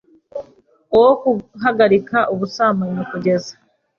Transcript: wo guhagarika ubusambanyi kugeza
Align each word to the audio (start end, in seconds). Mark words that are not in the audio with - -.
wo 0.99 1.09
guhagarika 1.23 2.17
ubusambanyi 2.33 3.03
kugeza 3.11 3.53